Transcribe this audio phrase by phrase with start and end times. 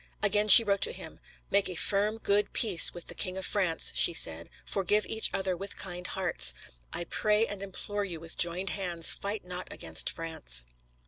[0.23, 1.19] Again she wrote to him:
[1.51, 5.55] "Make a firm, good peace with the King of France," she said; "forgive each other
[5.55, 6.55] with kind hearts";
[6.91, 10.63] "I pray and implore you, with joined hands, fight not against France."